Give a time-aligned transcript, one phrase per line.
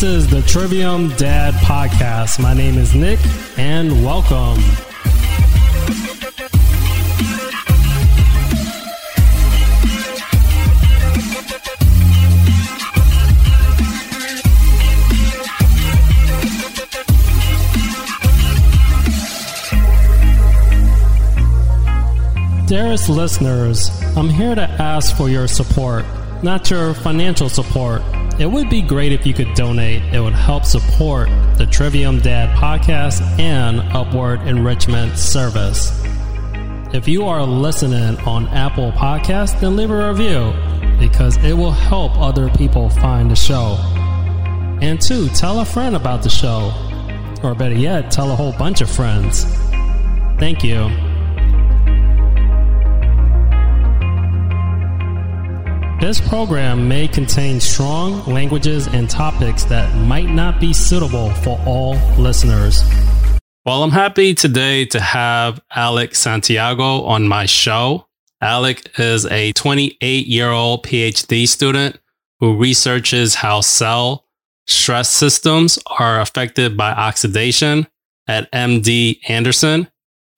[0.00, 2.40] This is the Trivium Dad Podcast.
[2.40, 3.18] My name is Nick,
[3.58, 4.56] and welcome.
[22.66, 26.06] Dearest listeners, I'm here to ask for your support,
[26.42, 28.00] not your financial support.
[28.40, 30.02] It would be great if you could donate.
[30.14, 35.92] It would help support the Trivium Dad podcast and Upward Enrichment Service.
[36.94, 40.54] If you are listening on Apple Podcasts, then leave a review
[40.98, 43.76] because it will help other people find the show.
[44.80, 46.72] And two, tell a friend about the show.
[47.42, 49.44] Or better yet, tell a whole bunch of friends.
[50.38, 51.09] Thank you.
[56.00, 61.92] This program may contain strong languages and topics that might not be suitable for all
[62.16, 62.82] listeners.
[63.66, 68.06] Well, I'm happy today to have Alec Santiago on my show.
[68.40, 72.00] Alec is a 28 year old PhD student
[72.38, 74.24] who researches how cell
[74.66, 77.86] stress systems are affected by oxidation
[78.26, 79.86] at MD Anderson.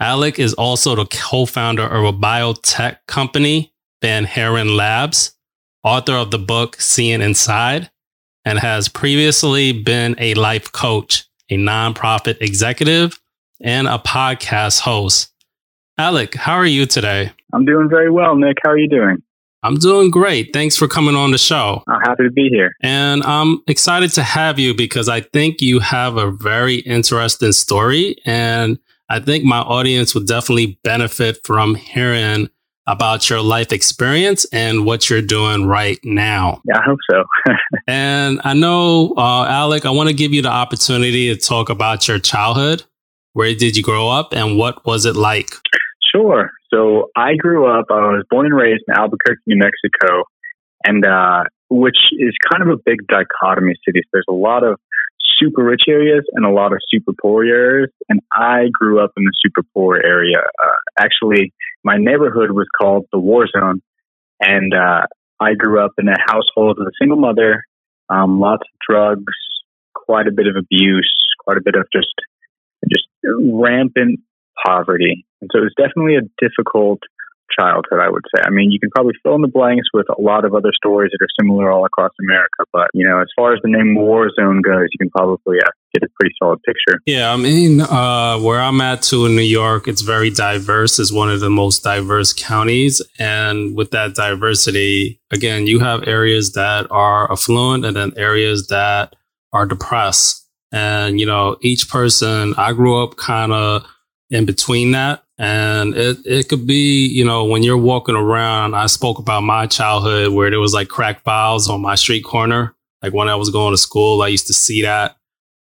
[0.00, 5.36] Alec is also the co founder of a biotech company, Van Haren Labs
[5.84, 7.91] author of the book Seeing Inside,
[8.44, 13.20] and has previously been a life coach, a nonprofit executive,
[13.61, 15.33] and a podcast host.
[15.98, 17.33] Alec, how are you today?
[17.53, 18.58] I'm doing very well, Nick.
[18.64, 19.22] How are you doing?
[19.64, 20.53] I'm doing great.
[20.53, 21.84] Thanks for coming on the show.
[21.86, 22.75] I'm happy to be here.
[22.83, 28.16] And I'm excited to have you because I think you have a very interesting story.
[28.25, 28.78] And
[29.09, 32.49] I think my audience would definitely benefit from hearing
[32.87, 36.60] about your life experience and what you're doing right now.
[36.66, 37.25] Yeah, I hope so.
[37.87, 42.09] and I know, uh, Alec, I want to give you the opportunity to talk about
[42.09, 42.84] your childhood.
[43.34, 45.50] Where did you grow up and what was it like?
[46.15, 46.50] Sure.
[46.72, 50.25] So I grew up, I was born and raised in Albuquerque, New Mexico,
[50.84, 54.00] and uh, which is kind of a big dichotomy city.
[54.04, 54.78] So there's a lot of
[55.42, 57.91] super rich areas and a lot of super poor areas.
[58.08, 60.38] And I grew up in the super poor area.
[60.38, 61.53] Uh, actually,
[61.84, 63.82] my neighborhood was called the War Zone.
[64.41, 65.06] And uh,
[65.41, 67.64] I grew up in a household with a single mother,
[68.08, 69.34] um, lots of drugs,
[69.94, 71.12] quite a bit of abuse,
[71.44, 72.14] quite a bit of just
[72.92, 74.20] just rampant
[74.64, 75.25] poverty.
[75.41, 77.00] And so it was definitely a difficult
[77.58, 78.42] childhood, I would say.
[78.44, 81.10] I mean, you can probably fill in the blanks with a lot of other stories
[81.12, 82.64] that are similar all across America.
[82.72, 85.70] But, you know, as far as the name War Zone goes, you can probably uh,
[85.94, 87.00] get a pretty solid picture.
[87.06, 90.98] Yeah, I mean, uh, where I'm at too in New York, it's very diverse.
[90.98, 93.02] It's one of the most diverse counties.
[93.18, 99.14] And with that diversity, again, you have areas that are affluent and then areas that
[99.52, 100.38] are depressed.
[100.72, 103.84] And, you know, each person, I grew up kind of
[104.30, 105.22] in between that.
[105.38, 109.66] And it, it could be, you know, when you're walking around, I spoke about my
[109.66, 112.75] childhood where there was like crack vials on my street corner.
[113.03, 115.16] Like when I was going to school, I used to see that.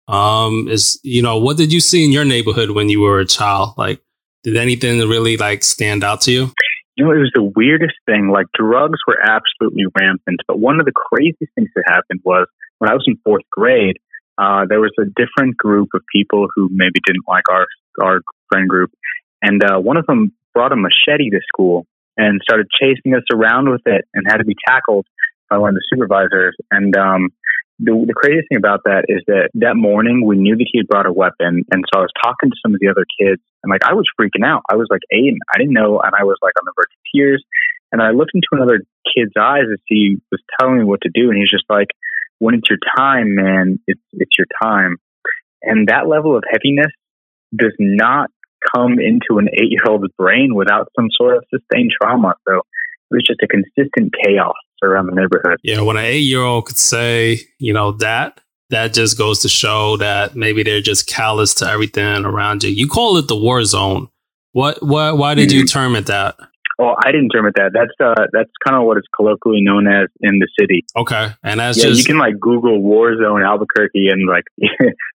[0.08, 3.26] Um, is, you know, what did you see in your neighborhood when you were a
[3.26, 3.74] child?
[3.76, 4.00] Like,
[4.42, 6.52] did anything really like stand out to you?
[6.96, 8.28] You know, it was the weirdest thing.
[8.28, 10.40] Like drugs were absolutely rampant.
[10.48, 12.46] But one of the craziest things that happened was
[12.78, 13.98] when I was in fourth grade,
[14.38, 17.66] uh, there was a different group of people who maybe didn't like our
[18.02, 18.90] our friend group,
[19.42, 23.70] and uh, one of them brought a machete to school and started chasing us around
[23.70, 25.06] with it and had to be tackled
[25.48, 26.56] by one of the supervisors.
[26.70, 27.30] And um,
[27.78, 30.88] the, the craziest thing about that is that that morning we knew that he had
[30.88, 31.62] brought a weapon.
[31.70, 34.04] And so I was talking to some of the other kids and like I was
[34.18, 34.62] freaking out.
[34.70, 36.00] I was like eight and I didn't know.
[36.00, 37.44] And I was like on the verge of tears.
[37.92, 38.82] And I looked into another
[39.14, 41.30] kid's eyes as he was telling me what to do.
[41.30, 41.88] And he's just like,
[42.38, 44.96] when it's your time, man, it's, it's your time.
[45.62, 46.92] And that level of heaviness
[47.56, 48.30] does not
[48.74, 52.34] come into an eight year old's brain without some sort of sustained trauma.
[52.48, 52.62] So it
[53.10, 55.58] was just a consistent chaos around the neighborhood.
[55.62, 58.40] Yeah, when an eight year old could say, you know, that,
[58.70, 62.70] that just goes to show that maybe they're just callous to everything around you.
[62.70, 64.08] You call it the war zone.
[64.52, 65.58] What, what, why did mm-hmm.
[65.58, 66.36] you term it that?
[66.80, 67.72] Oh, I didn't term it that.
[67.74, 70.84] That's uh, that's kind of what it's colloquially known as in the city.
[70.96, 74.44] Okay, and that's yeah, just you can like Google war zone Albuquerque and like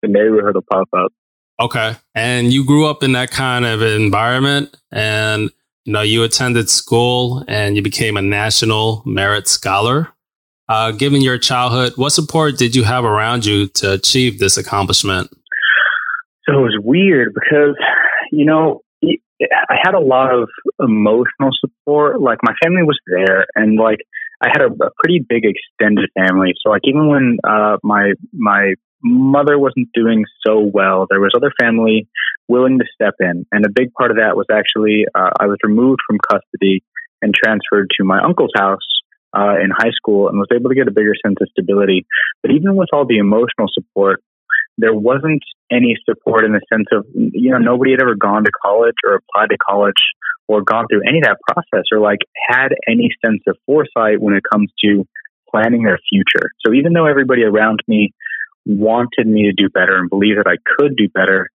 [0.01, 1.12] the neighborhood will pop up.
[1.60, 1.96] Okay.
[2.16, 5.50] And you grew up in that kind of environment and
[5.86, 10.10] you know you attended school and you became a national merit scholar.
[10.70, 15.30] Uh, given your childhood, what support did you have around you to achieve this accomplishment?
[16.46, 17.76] So it was weird because,
[18.32, 22.22] you know, I had a lot of emotional support.
[22.22, 24.00] Like my family was there, and like
[24.42, 26.54] I had a, a pretty big extended family.
[26.62, 28.74] So like even when uh, my my
[29.04, 32.07] mother wasn't doing so well, there was other family
[32.48, 35.57] willing to step in, and a big part of that was actually uh, I was
[35.63, 36.84] removed from custody
[37.22, 38.88] and transferred to my uncle's house
[39.36, 42.06] uh, in high school and was able to get a bigger sense of stability.
[42.42, 44.24] But even with all the emotional support,
[44.78, 48.51] there wasn't any support in the sense of, you know, nobody had ever gone to
[48.63, 50.00] college or applied to college
[50.48, 54.34] or gone through any of that process or like had any sense of foresight when
[54.34, 55.06] it comes to
[55.51, 56.50] planning their future.
[56.66, 58.13] So even though everybody around me
[58.69, 61.50] wanted me to do better and believed that I could do better,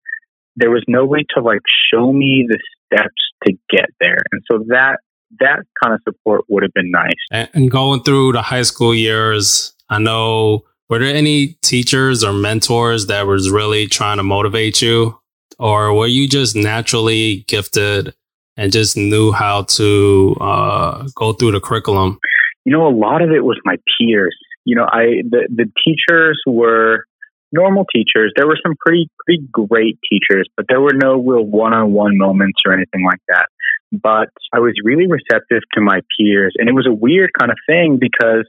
[0.56, 1.60] there was no way to like
[1.92, 3.12] show me the steps
[3.46, 4.22] to get there.
[4.32, 4.98] And so that
[5.40, 7.48] that kind of support would have been nice.
[7.52, 13.06] And going through the high school years, I know were there any teachers or mentors
[13.06, 15.18] that was really trying to motivate you
[15.58, 18.14] or were you just naturally gifted
[18.56, 22.18] and just knew how to uh, go through the curriculum?
[22.64, 24.36] You know, a lot of it was my peers.
[24.64, 27.04] You know, I the, the teachers were
[27.52, 28.32] normal teachers.
[28.36, 32.16] There were some pretty pretty great teachers, but there were no real one on one
[32.16, 33.46] moments or anything like that.
[33.92, 37.58] But I was really receptive to my peers, and it was a weird kind of
[37.68, 38.46] thing because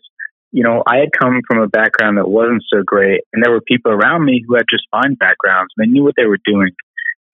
[0.55, 3.59] you know, I had come from a background that wasn't so great, and there were
[3.59, 5.73] people around me who had just fine backgrounds.
[5.75, 6.71] And they knew what they were doing.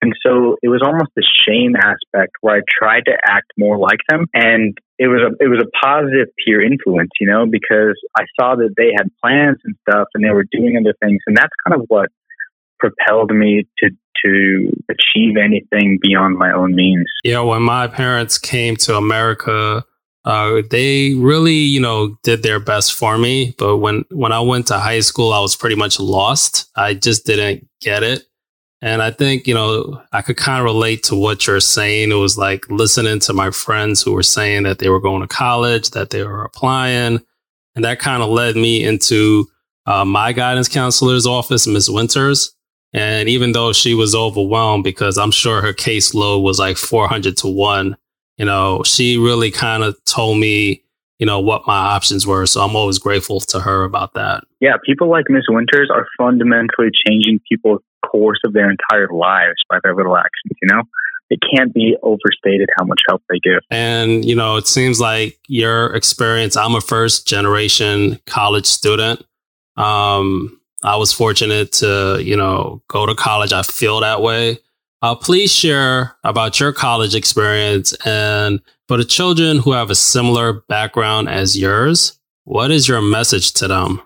[0.02, 4.00] And so it was almost a shame aspect where I tried to act more like
[4.10, 4.26] them.
[4.34, 8.56] And it was a, it was a positive peer influence, you know, because I saw
[8.56, 11.20] that they had plans and stuff and they were doing other things.
[11.26, 12.10] And that's kind of what
[12.78, 13.90] propelled me to,
[14.24, 17.08] to achieve anything beyond my own means.
[17.24, 17.40] Yeah.
[17.40, 19.84] When my parents came to America,
[20.24, 23.56] uh, they really, you know, did their best for me.
[23.58, 26.70] But when, when I went to high school, I was pretty much lost.
[26.76, 28.28] I just didn't get it.
[28.82, 32.12] And I think, you know, I could kind of relate to what you're saying.
[32.12, 35.28] It was like listening to my friends who were saying that they were going to
[35.28, 37.22] college, that they were applying.
[37.76, 39.48] And that kind of led me into
[39.86, 42.56] uh, my guidance counselor's office, Miss Winters.
[42.94, 47.48] And even though she was overwhelmed because I'm sure her caseload was like 400 to
[47.48, 47.96] one,
[48.38, 50.84] you know, she really kind of told me,
[51.22, 52.48] you know, what my options were.
[52.48, 54.44] So I'm always grateful to her about that.
[54.60, 59.78] Yeah, people like Miss Winters are fundamentally changing people's course of their entire lives by
[59.84, 60.82] their little actions, you know?
[61.30, 63.60] It can't be overstated how much help they give.
[63.70, 69.24] And, you know, it seems like your experience, I'm a first generation college student.
[69.78, 73.54] Um, I was fortunate to, you know, go to college.
[73.54, 74.58] I feel that way.
[75.02, 80.54] Uh, please share about your college experience and for the children who have a similar
[80.68, 84.02] background as yours, what is your message to them?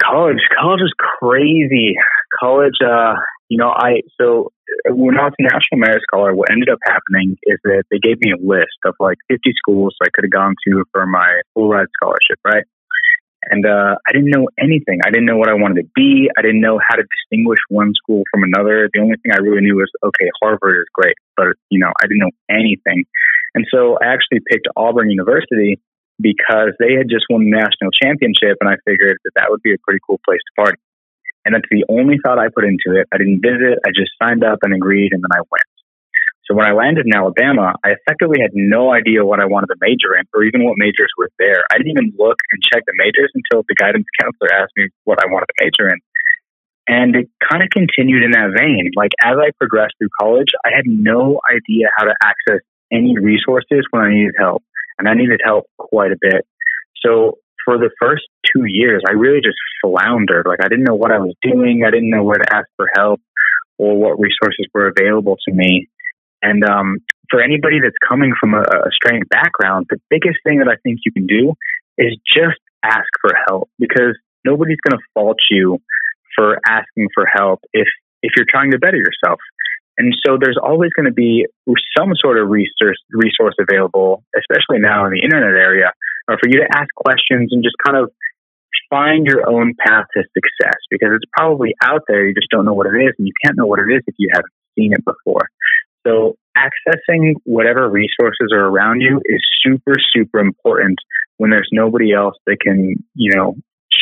[0.00, 1.96] College, college is crazy.
[2.38, 3.14] College, uh,
[3.48, 4.52] you know, I so
[4.90, 8.20] when I was a National Merit Scholar, what ended up happening is that they gave
[8.20, 11.68] me a list of like 50 schools I could have gone to for my full
[11.68, 12.64] ride scholarship, right?
[13.44, 14.98] And uh, I didn't know anything.
[15.06, 16.28] I didn't know what I wanted to be.
[16.36, 18.90] I didn't know how to distinguish one school from another.
[18.92, 22.06] The only thing I really knew was, okay, Harvard is great, but you know, I
[22.06, 23.04] didn't know anything.
[23.54, 25.80] And so I actually picked Auburn University
[26.20, 29.72] because they had just won the national championship, and I figured that that would be
[29.72, 30.78] a pretty cool place to party.
[31.44, 33.06] And that's the only thought I put into it.
[33.14, 33.78] I didn't visit.
[33.86, 35.67] I just signed up and agreed, and then I went.
[36.48, 39.76] So when I landed in Alabama, I effectively had no idea what I wanted to
[39.84, 41.60] major in or even what majors were there.
[41.70, 45.20] I didn't even look and check the majors until the guidance counselor asked me what
[45.20, 46.00] I wanted to major in.
[46.88, 48.90] And it kind of continued in that vein.
[48.96, 53.84] Like as I progressed through college, I had no idea how to access any resources
[53.90, 54.64] when I needed help.
[54.98, 56.48] And I needed help quite a bit.
[57.04, 57.36] So
[57.68, 60.46] for the first two years, I really just floundered.
[60.48, 61.84] Like I didn't know what I was doing.
[61.86, 63.20] I didn't know where to ask for help
[63.76, 65.88] or what resources were available to me.
[66.42, 66.98] And um,
[67.30, 71.00] for anybody that's coming from a, a strange background, the biggest thing that I think
[71.04, 71.54] you can do
[71.98, 75.78] is just ask for help because nobody's going to fault you
[76.36, 77.88] for asking for help if
[78.22, 79.38] if you're trying to better yourself.
[79.98, 81.46] And so there's always going to be
[81.96, 85.90] some sort of resource resource available, especially now in the internet area,
[86.28, 88.10] uh, for you to ask questions and just kind of
[88.90, 92.26] find your own path to success because it's probably out there.
[92.26, 94.14] You just don't know what it is, and you can't know what it is if
[94.18, 95.50] you haven't seen it before.
[96.06, 100.98] So accessing whatever resources are around you is super, super important
[101.36, 103.56] when there's nobody else that can, you know,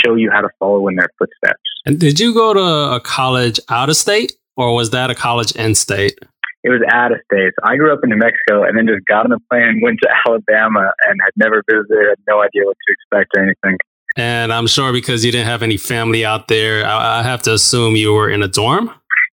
[0.04, 1.62] show you how to follow in their footsteps.
[1.84, 5.52] And did you go to a college out of state or was that a college
[5.52, 6.18] in state?
[6.64, 7.52] It was out of state.
[7.60, 10.00] So I grew up in New Mexico and then just got on a plane, went
[10.02, 13.78] to Alabama and had never visited, had no idea what to expect or anything.
[14.16, 17.96] And I'm sure because you didn't have any family out there, I have to assume
[17.96, 18.90] you were in a dorm?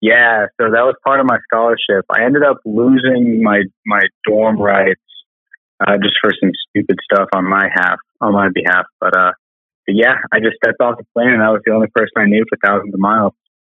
[0.02, 2.06] Yeah, so that was part of my scholarship.
[2.10, 5.02] I ended up losing my my dorm rights
[5.80, 7.98] uh, just for some stupid stuff on my half.
[8.22, 8.86] on my behalf.
[9.00, 9.32] But uh,
[9.86, 12.26] but yeah, I just stepped off the plane, and I was the only person I
[12.26, 13.34] knew for thousands of miles.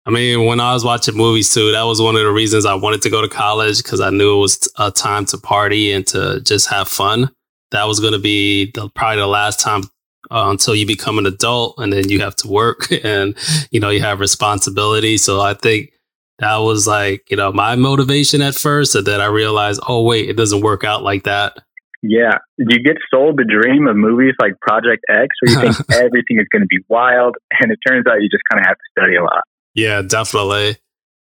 [0.06, 2.74] I mean, when I was watching movies too, that was one of the reasons I
[2.74, 6.06] wanted to go to college because I knew it was a time to party and
[6.08, 7.30] to just have fun.
[7.72, 9.82] That was going to be the, probably the last time
[10.30, 13.34] uh, until you become an adult and then you have to work and,
[13.70, 15.18] you know, you have responsibility.
[15.18, 15.92] So I think
[16.38, 18.94] that was like, you know, my motivation at first.
[18.94, 21.58] And then I realized, oh, wait, it doesn't work out like that.
[22.02, 22.38] Yeah.
[22.56, 26.46] You get sold the dream of movies like Project X where you think everything is
[26.52, 29.16] going to be wild and it turns out you just kind of have to study
[29.16, 29.42] a lot?
[29.74, 30.76] Yeah, definitely.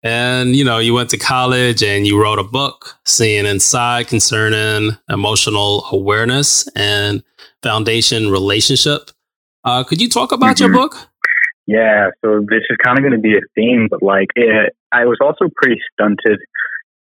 [0.04, 4.96] And, you know, you went to college and you wrote a book, Seeing Inside, concerning
[5.10, 7.24] emotional awareness and
[7.62, 9.12] foundation relationship.
[9.66, 10.74] Uh, could you talk about mm-hmm.
[10.74, 11.10] your book?
[11.70, 15.06] Yeah, so this is kind of going to be a theme, but like it, I
[15.06, 16.42] was also pretty stunted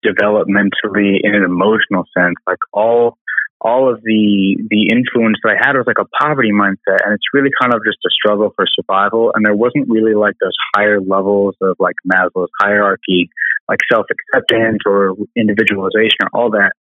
[0.05, 2.37] developmentally in an emotional sense.
[2.45, 3.17] Like all
[3.61, 7.33] all of the the influence that I had was like a poverty mindset, and it's
[7.33, 9.31] really kind of just a struggle for survival.
[9.33, 13.31] And there wasn't really like those higher levels of like Maslow's hierarchy,
[13.67, 16.73] like self acceptance or individualization or all that.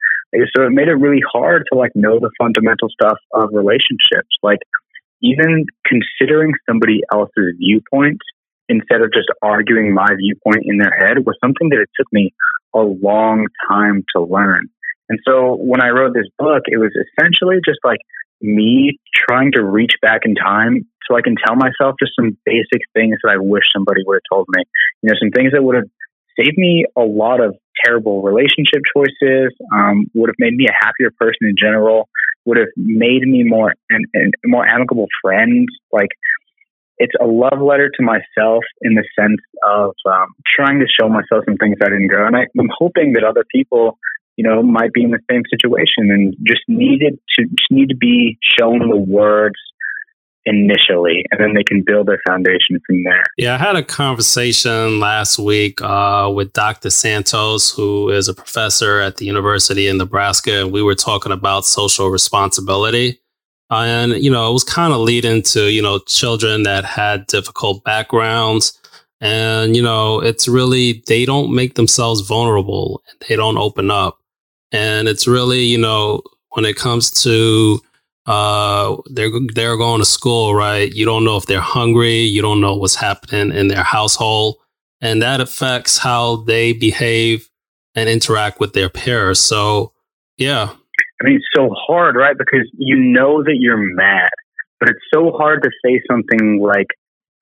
[0.56, 4.60] So it made it really hard to like know the fundamental stuff of relationships, like
[5.22, 8.18] even considering somebody else's viewpoint
[8.68, 12.32] instead of just arguing my viewpoint in their head was something that it took me
[12.74, 14.68] a long time to learn.
[15.08, 18.00] And so when I wrote this book, it was essentially just like
[18.40, 18.98] me
[19.28, 23.18] trying to reach back in time so I can tell myself just some basic things
[23.22, 24.62] that I wish somebody would have told me.
[25.02, 25.90] You know, some things that would have
[26.38, 31.10] saved me a lot of terrible relationship choices, um, would have made me a happier
[31.18, 32.08] person in general,
[32.44, 34.06] would have made me more and
[34.44, 35.68] more amicable friend.
[35.92, 36.10] Like
[36.98, 41.44] it's a love letter to myself in the sense of um, trying to show myself
[41.44, 42.26] some things I didn't go.
[42.26, 43.98] And I, I'm hoping that other people
[44.36, 47.96] you know, might be in the same situation and just needed to just need to
[47.96, 49.56] be shown the words
[50.44, 53.24] initially and then they can build their foundation from there.
[53.38, 56.90] Yeah, I had a conversation last week uh, with Dr.
[56.90, 61.64] Santos, who is a professor at the University in Nebraska, and we were talking about
[61.64, 63.20] social responsibility.
[63.70, 67.84] and, you know, it was kind of leading to, you know, children that had difficult
[67.84, 68.78] backgrounds.
[69.20, 73.02] And, you know, it's really, they don't make themselves vulnerable.
[73.28, 74.18] They don't open up.
[74.72, 77.80] And it's really, you know, when it comes to
[78.26, 80.92] uh they're they're going to school, right?
[80.92, 84.56] You don't know if they're hungry, you don't know what's happening in their household,
[85.00, 87.48] and that affects how they behave
[87.94, 89.40] and interact with their peers.
[89.40, 89.92] So,
[90.38, 90.70] yeah.
[91.20, 92.36] I mean, it's so hard, right?
[92.36, 94.30] Because you know that you're mad,
[94.80, 96.88] but it's so hard to say something like,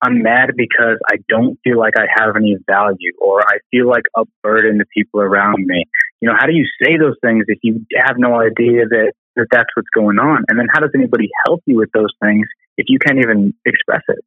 [0.03, 4.05] I'm mad because I don't feel like I have any value or I feel like
[4.17, 5.85] a burden to people around me.
[6.21, 9.49] You know, how do you say those things if you have no idea that, that
[9.51, 10.45] that's what's going on?
[10.49, 14.03] And then how does anybody help you with those things if you can't even express
[14.09, 14.19] it?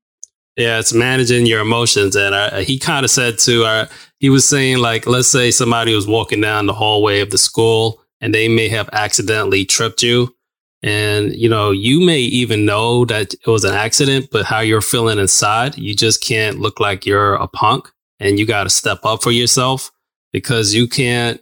[0.56, 2.16] Yeah, it's managing your emotions.
[2.16, 3.86] And uh, he kind of said to, uh,
[4.20, 8.04] he was saying, like, let's say somebody was walking down the hallway of the school
[8.22, 10.36] and they may have accidentally tripped you
[10.84, 14.82] and, you know, you may even know that it was an accident, but how you're
[14.82, 17.88] feeling inside, you just can't look like you're a punk
[18.20, 19.92] and you got to step up for yourself
[20.34, 21.42] because you can't,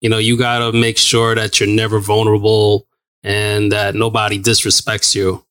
[0.00, 2.88] you know, you got to make sure that you're never vulnerable
[3.22, 5.44] and that nobody disrespects you.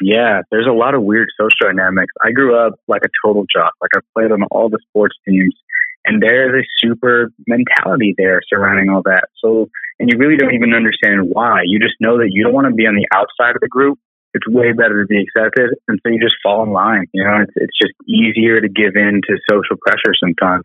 [0.00, 2.12] Yeah, there's a lot of weird social dynamics.
[2.24, 3.72] I grew up like a total jock.
[3.80, 5.54] Like I played on all the sports teams
[6.04, 9.28] and there's a super mentality there surrounding all that.
[9.42, 11.62] So, and you really don't even understand why.
[11.64, 13.98] You just know that you don't want to be on the outside of the group.
[14.34, 15.70] It's way better to be accepted.
[15.86, 17.06] And so you just fall in line.
[17.14, 20.62] You know, it's, it's just easier to give in to social pressure sometimes.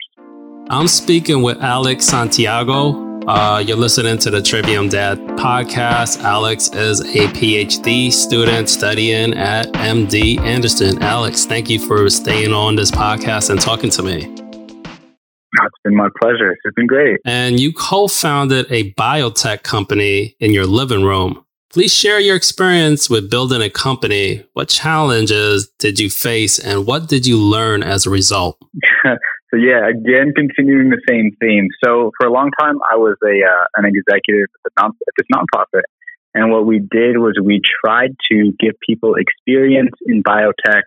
[0.70, 3.09] I'm speaking with Alex Santiago.
[3.30, 6.20] Uh, you're listening to the Trivium Dad podcast.
[6.24, 11.00] Alex is a PhD student studying at MD Anderson.
[11.04, 14.24] Alex, thank you for staying on this podcast and talking to me.
[14.24, 16.54] It's been my pleasure.
[16.54, 17.20] It's been great.
[17.24, 21.46] And you co founded a biotech company in your living room.
[21.72, 24.44] Please share your experience with building a company.
[24.54, 28.58] What challenges did you face and what did you learn as a result?
[29.50, 31.70] so yeah, again, continuing the same theme.
[31.84, 35.26] So for a long time, I was a uh, an executive at, non- at this
[35.34, 35.90] nonprofit,
[36.34, 40.86] and what we did was we tried to give people experience in biotech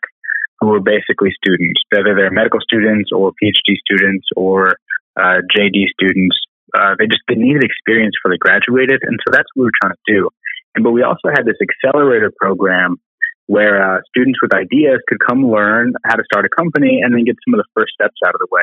[0.60, 4.76] who were basically students, whether they're medical students or PhD students or
[5.18, 6.38] uh, JD students.
[6.72, 9.78] Uh, they just they needed experience before they graduated, and so that's what we were
[9.82, 10.30] trying to do.
[10.74, 12.96] And but we also had this accelerator program
[13.46, 17.24] where uh, students with ideas could come learn how to start a company and then
[17.24, 18.62] get some of the first steps out of the way.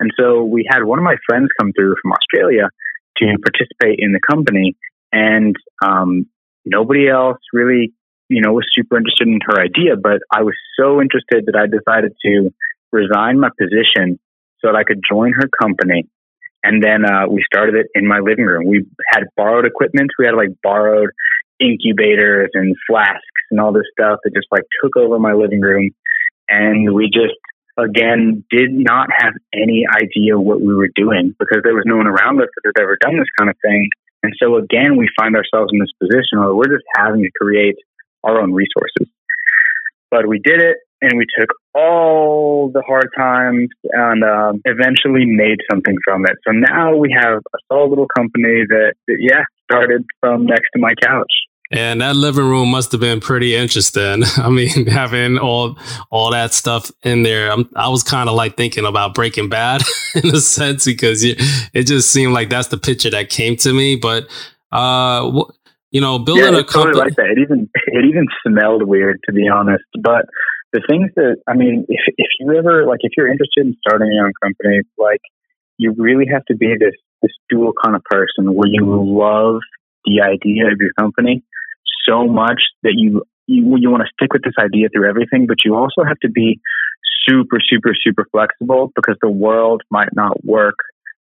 [0.00, 2.68] And so we had one of my friends come through from Australia
[3.18, 4.76] to participate in the company,
[5.10, 6.26] and um,
[6.64, 7.92] nobody else really
[8.28, 11.66] you know, was super interested in her idea, but I was so interested that I
[11.66, 12.52] decided to
[12.92, 14.18] resign my position
[14.60, 16.08] so that I could join her company.
[16.62, 18.66] And then uh, we started it in my living room.
[18.66, 20.10] We had borrowed equipment.
[20.18, 21.10] We had like borrowed
[21.60, 25.90] incubators and flasks and all this stuff that just like took over my living room.
[26.48, 27.34] And we just,
[27.76, 32.06] again, did not have any idea what we were doing because there was no one
[32.06, 33.88] around us that had ever done this kind of thing.
[34.22, 37.76] And so again, we find ourselves in this position where we're just having to create
[38.24, 39.06] our own resources.
[40.10, 45.58] But we did it and we took all the hard times and um, eventually made
[45.70, 46.36] something from it.
[46.46, 50.80] So now we have a solid little company that, that, yeah, started from next to
[50.80, 51.30] my couch.
[51.70, 54.22] And that living room must have been pretty interesting.
[54.36, 55.78] I mean, having all
[56.10, 57.50] all that stuff in there.
[57.52, 59.82] I'm, i was kind of like thinking about Breaking Bad
[60.14, 61.34] in a sense because you,
[61.74, 63.96] it just seemed like that's the picture that came to me.
[63.96, 64.28] But
[64.72, 65.30] uh,
[65.90, 67.34] you know, building yeah, a company totally like that.
[67.36, 69.84] It even it even smelled weird to be honest.
[70.00, 70.24] But
[70.72, 74.10] the things that I mean, if if you ever like if you're interested in starting
[74.12, 75.20] your own company, like
[75.76, 79.60] you really have to be this this dual kind of person where you love
[80.04, 81.42] the idea of your company
[82.08, 85.64] so much that you you, you want to stick with this idea through everything, but
[85.64, 86.60] you also have to be
[87.28, 90.76] super, super, super flexible because the world might not work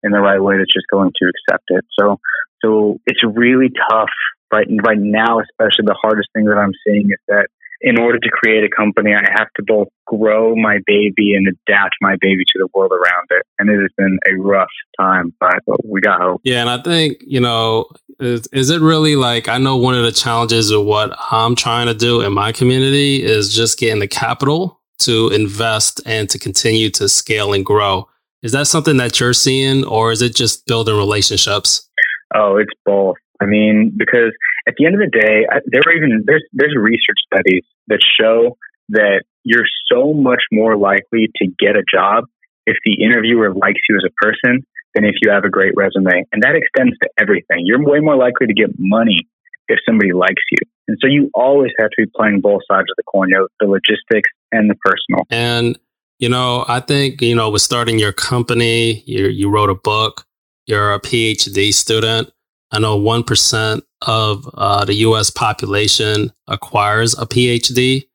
[0.03, 1.85] in the right way that's just going to accept it.
[1.99, 2.19] So,
[2.63, 4.09] so it's really tough
[4.51, 7.47] right right now, especially the hardest thing that I'm seeing is that
[7.81, 11.95] in order to create a company, I have to both grow my baby and adapt
[12.01, 13.45] my baby to the world around it.
[13.59, 14.69] And it has been a rough
[14.99, 16.41] time, but we got hope.
[16.43, 16.61] Yeah.
[16.61, 17.85] And I think, you know,
[18.19, 21.87] is, is it really like, I know one of the challenges of what I'm trying
[21.87, 26.89] to do in my community is just getting the capital to invest and to continue
[26.91, 28.07] to scale and grow.
[28.41, 31.87] Is that something that you're seeing or is it just building relationships?
[32.35, 33.17] Oh, it's both.
[33.41, 34.33] I mean, because
[34.67, 38.57] at the end of the day, there are even there's there's research studies that show
[38.89, 42.25] that you're so much more likely to get a job
[42.65, 46.25] if the interviewer likes you as a person than if you have a great resume,
[46.31, 47.63] and that extends to everything.
[47.65, 49.27] You're way more likely to get money
[49.67, 52.95] if somebody likes you, and so you always have to be playing both sides of
[52.97, 55.25] the coin, you know, the logistics and the personal.
[55.29, 55.77] And
[56.19, 60.25] you know, I think you know, with starting your company, you you wrote a book,
[60.65, 62.31] you're a PhD student
[62.71, 68.07] I know 1% of uh, the US population acquires a PhD.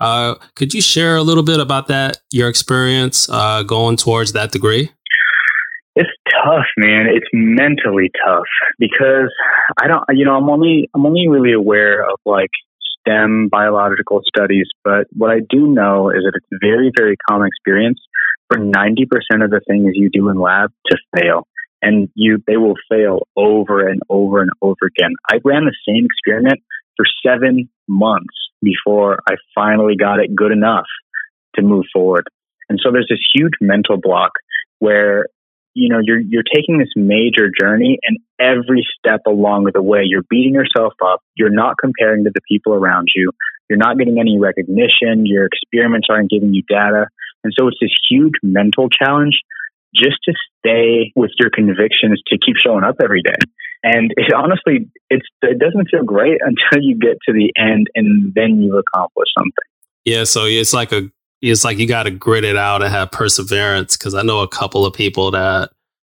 [0.00, 4.52] Uh, could you share a little bit about that, your experience uh, going towards that
[4.52, 4.90] degree?
[5.94, 7.06] It's tough, man.
[7.12, 8.46] It's mentally tough
[8.78, 9.34] because
[9.80, 12.50] I don't, you know, I'm only, I'm only really aware of like
[13.00, 17.98] STEM biological studies, but what I do know is that it's very, very common experience
[18.48, 21.46] for 90% of the things you do in lab to fail
[21.82, 25.14] and you they will fail over and over and over again.
[25.30, 26.60] I ran the same experiment
[26.96, 30.86] for seven months before I finally got it good enough
[31.54, 32.26] to move forward.
[32.68, 34.32] And so there's this huge mental block
[34.78, 35.26] where
[35.74, 40.24] you know you're you're taking this major journey and every step along the way you're
[40.28, 43.30] beating yourself up you're not comparing to the people around you
[43.68, 47.06] you're not getting any recognition your experiments aren't giving you data
[47.44, 49.40] and so it's this huge mental challenge
[49.98, 53.34] just to stay with your convictions to keep showing up every day.
[53.82, 58.32] And it, honestly, it's it doesn't feel great until you get to the end and
[58.34, 59.52] then you've accomplished something.
[60.04, 63.10] Yeah, so it's like a it's like you got to grit it out and have
[63.10, 65.70] perseverance because I know a couple of people that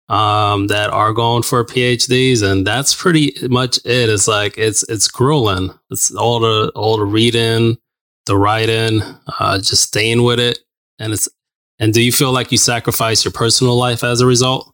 [0.10, 4.10] um that are going for PhDs and that's pretty much it.
[4.10, 5.72] It's like it's it's grueling.
[5.90, 7.78] It's all the all the reading,
[8.26, 9.02] the writing,
[9.40, 10.60] uh just staying with it.
[11.00, 11.30] And it's
[11.84, 14.74] and do you feel like you sacrifice your personal life as a result?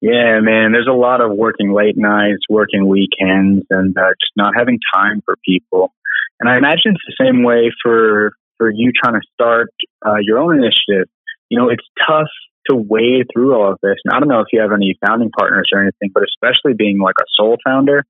[0.00, 0.72] Yeah, man.
[0.72, 5.20] There's a lot of working late nights, working weekends, and uh, just not having time
[5.26, 5.92] for people.
[6.40, 9.68] And I imagine it's the same way for for you trying to start
[10.06, 11.10] uh, your own initiative.
[11.50, 12.32] You know, it's tough
[12.70, 13.96] to wade through all of this.
[14.06, 16.98] And I don't know if you have any founding partners or anything, but especially being
[16.98, 18.04] like a sole founder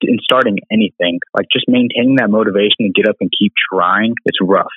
[0.00, 4.38] in starting anything, like just maintaining that motivation to get up and keep trying, it's
[4.40, 4.72] rough.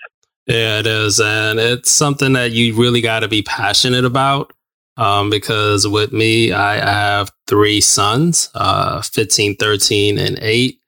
[0.47, 1.19] Yeah, it is.
[1.19, 4.53] And it's something that you really got to be passionate about.
[4.95, 10.79] Um, because with me, I, have three sons, uh, 15, 13, and 8.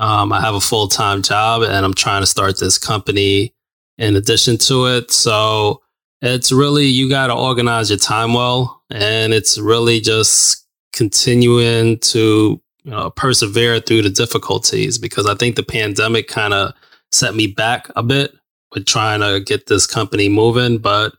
[0.00, 3.54] Um, I have a full time job and I'm trying to start this company
[3.98, 5.12] in addition to it.
[5.12, 5.80] So
[6.22, 8.82] it's really, you got to organize your time well.
[8.90, 15.54] And it's really just continuing to you know, persevere through the difficulties because I think
[15.54, 16.74] the pandemic kind of
[17.12, 18.34] set me back a bit
[18.72, 20.78] with trying to get this company moving.
[20.78, 21.14] But,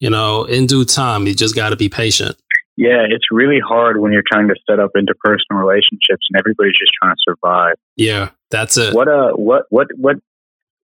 [0.00, 2.36] you know, in due time, you just got to be patient.
[2.76, 6.92] Yeah, it's really hard when you're trying to set up interpersonal relationships and everybody's just
[7.02, 7.74] trying to survive.
[7.96, 8.94] Yeah, that's it.
[8.94, 10.16] What uh what what what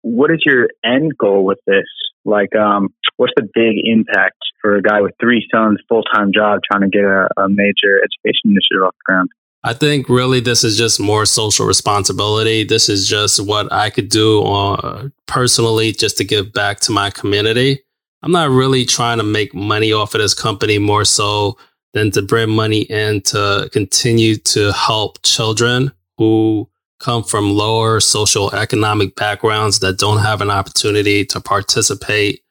[0.00, 1.84] what is your end goal with this?
[2.24, 6.60] Like, um, what's the big impact for a guy with three sons, full time job,
[6.70, 9.30] trying to get a, a major education initiative off the ground?
[9.64, 12.64] I think really this is just more social responsibility.
[12.64, 17.10] This is just what I could do uh, personally just to give back to my
[17.10, 17.80] community.
[18.22, 21.58] I'm not really trying to make money off of this company more so
[21.92, 28.54] than to bring money in to continue to help children who come from lower social
[28.54, 32.42] economic backgrounds that don't have an opportunity to participate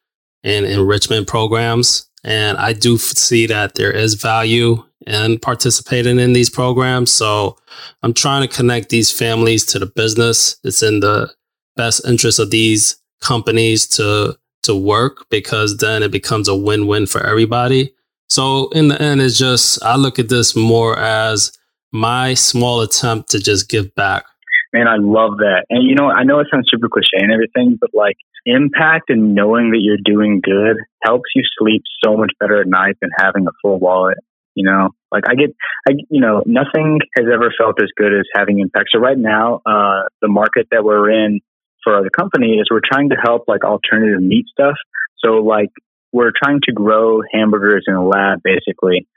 [0.44, 2.10] in enrichment programs.
[2.24, 7.12] And I do see that there is value in participating in these programs.
[7.12, 7.58] So
[8.04, 10.58] I'm trying to connect these families to the business.
[10.64, 11.34] It's in the
[11.76, 17.26] best interest of these companies to to work because then it becomes a win-win for
[17.26, 17.96] everybody.
[18.30, 21.52] So in the end, it's just I look at this more as
[21.92, 24.26] my small attempt to just give back.
[24.74, 25.66] Man, I love that.
[25.70, 29.36] And you know, I know it sounds super cliche and everything, but like impact and
[29.36, 33.48] knowing that you're doing good helps you sleep so much better at night than having
[33.48, 34.18] a full wallet.
[34.56, 35.56] You know, like I get,
[35.88, 38.90] I you know, nothing has ever felt as good as having impact.
[38.94, 41.40] So right now, uh, the market that we're in
[41.84, 44.76] for the company is we're trying to help like alternative meat stuff.
[45.24, 45.70] So like
[46.12, 49.08] we're trying to grow hamburgers in a lab basically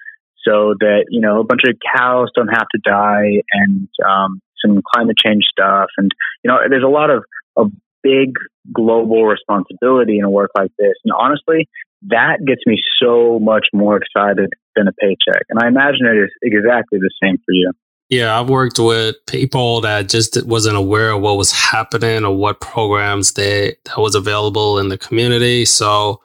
[0.47, 4.83] so that, you know, a bunch of cows don't have to die and um, some
[4.95, 5.88] climate change stuff.
[5.97, 6.11] And,
[6.43, 7.25] you know, there's a lot of,
[7.57, 7.71] of
[8.03, 8.35] big
[8.73, 10.95] global responsibility in a work like this.
[11.05, 11.69] And honestly,
[12.09, 15.43] that gets me so much more excited than a paycheck.
[15.49, 17.73] And I imagine it is exactly the same for you.
[18.11, 22.61] Yeah, I've worked with people that just wasn't aware of what was happening or what
[22.61, 25.64] programs they that was available in the community.
[25.64, 26.21] So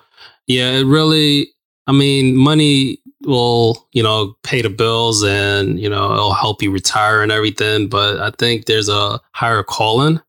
[0.45, 1.53] yeah, it really
[1.89, 6.71] I mean, money will, you know, pay the bills and, you know, it'll help you
[6.71, 7.87] retire and everything.
[7.87, 10.21] But I think there's a higher calling.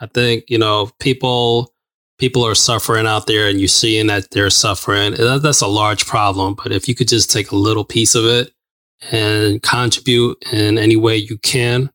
[0.00, 1.72] I think, you know, people
[2.18, 5.14] people are suffering out there and you're seeing that they're suffering.
[5.18, 6.54] That's a large problem.
[6.54, 8.52] But if you could just take a little piece of it
[9.10, 11.90] and contribute in any way you can.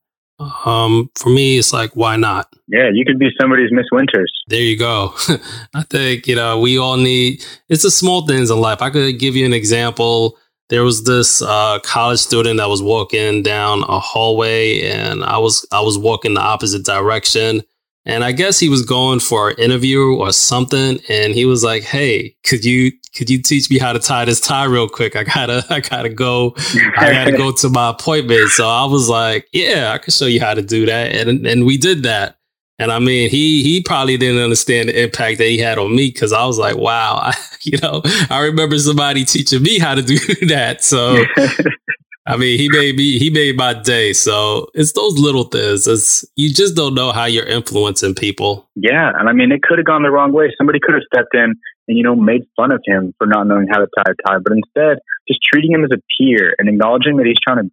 [0.65, 2.51] Um, for me, it's like, why not?
[2.67, 4.31] Yeah, you could be somebody's Miss Winters.
[4.47, 5.13] There you go.
[5.75, 8.81] I think, you know, we all need, it's the small things in life.
[8.81, 10.37] I could give you an example.
[10.71, 15.67] There was this uh, college student that was walking down a hallway and I was,
[15.69, 17.61] I was walking the opposite direction
[18.05, 20.97] and I guess he was going for an interview or something.
[21.09, 24.39] And he was like, Hey, could you, could you teach me how to tie this
[24.39, 25.17] tie real quick?
[25.17, 26.55] I gotta, I gotta go,
[26.97, 28.47] I gotta go to my appointment.
[28.51, 31.13] So I was like, yeah, I can show you how to do that.
[31.13, 32.37] And, and we did that.
[32.81, 36.11] And I mean, he, he probably didn't understand the impact that he had on me.
[36.11, 40.01] Cause I was like, wow, I, you know, I remember somebody teaching me how to
[40.01, 40.17] do
[40.47, 40.83] that.
[40.83, 41.23] So
[42.27, 44.13] I mean, he made me he made my day.
[44.13, 45.87] So it's those little things.
[45.87, 48.69] It's you just don't know how you're influencing people.
[48.75, 50.53] Yeah, and I mean, it could have gone the wrong way.
[50.57, 51.55] Somebody could have stepped in
[51.87, 54.37] and you know made fun of him for not knowing how to tie a tie,
[54.43, 57.71] but instead just treating him as a peer and acknowledging that he's trying to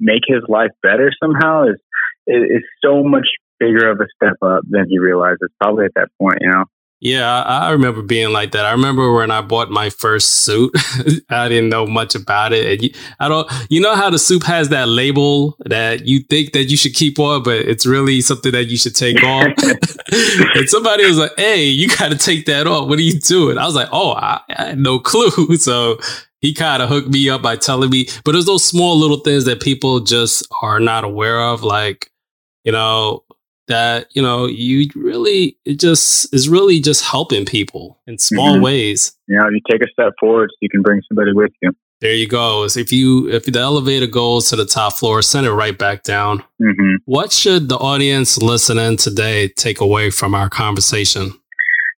[0.00, 1.76] make his life better somehow is
[2.26, 3.28] is so much
[3.64, 5.48] bigger of a step up than he realizes.
[5.60, 6.64] Probably at that point, you know.
[7.04, 8.64] Yeah, I remember being like that.
[8.64, 10.72] I remember when I bought my first suit.
[11.28, 12.64] I didn't know much about it.
[12.64, 13.46] And you, I don't.
[13.68, 17.18] You know how the suit has that label that you think that you should keep
[17.18, 19.52] on, but it's really something that you should take off.
[20.54, 22.88] and somebody was like, "Hey, you got to take that off.
[22.88, 25.98] What are you doing?" I was like, "Oh, I, I had no clue." So
[26.40, 28.06] he kind of hooked me up by telling me.
[28.24, 32.10] But there's those small little things that people just are not aware of, like
[32.64, 33.24] you know
[33.68, 38.64] that you know you really it just is really just helping people in small mm-hmm.
[38.64, 39.16] ways.
[39.26, 41.72] You know you take a step forward so you can bring somebody with you.
[42.00, 42.66] There you go.
[42.68, 46.02] So if you if the elevator goes to the top floor send it right back
[46.02, 46.44] down.
[46.60, 46.96] Mm-hmm.
[47.06, 51.32] what should the audience listening today take away from our conversation?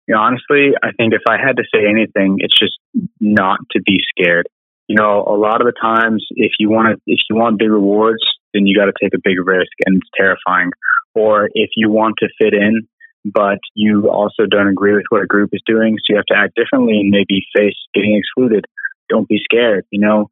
[0.07, 2.77] You know honestly i think if i had to say anything it's just
[3.19, 4.47] not to be scared.
[4.87, 7.69] You know a lot of the times if you want to if you want big
[7.69, 10.71] rewards then you got to take a big risk and it's terrifying
[11.17, 12.87] or if you want to fit in,
[13.25, 16.37] but you also don't agree with what a group is doing, so you have to
[16.37, 18.65] act differently and maybe face getting excluded.
[19.09, 19.85] Don't be scared.
[19.89, 20.29] You know,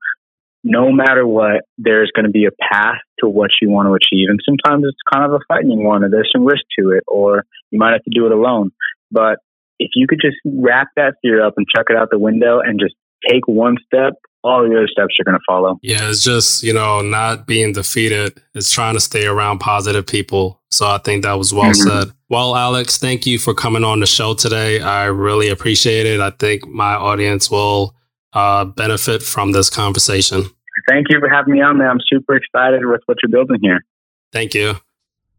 [0.63, 4.29] no matter what, there's going to be a path to what you want to achieve.
[4.29, 7.45] And sometimes it's kind of a frightening one, or there's some risk to it, or
[7.71, 8.71] you might have to do it alone.
[9.11, 9.39] But
[9.79, 12.79] if you could just wrap that fear up and chuck it out the window and
[12.79, 12.95] just
[13.29, 14.13] take one step
[14.45, 15.79] all the other steps are going to follow.
[15.81, 18.39] Yeah, it's just, you know, not being defeated.
[18.53, 20.61] It's trying to stay around positive people.
[20.69, 21.89] So I think that was well mm-hmm.
[21.89, 22.13] said.
[22.29, 24.79] Well, Alex, thank you for coming on the show today.
[24.81, 26.19] I really appreciate it.
[26.19, 27.95] I think my audience will
[28.33, 30.43] uh, benefit from this conversation.
[30.87, 31.89] Thank you for having me on, man.
[31.89, 33.83] I'm super excited with what you're building here.
[34.31, 34.75] Thank you.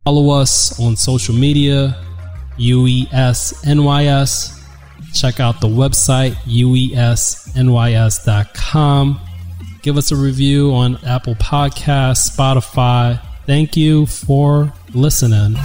[0.05, 1.97] Follow us on social media
[2.59, 4.53] UESNYS.
[5.15, 7.51] Check out the website, uesnys.com.
[9.83, 13.21] Give us a review on Apple Podcasts, Spotify.
[13.47, 15.57] Thank you for listening.